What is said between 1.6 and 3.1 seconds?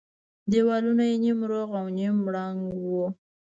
او نيم ړنگ وو.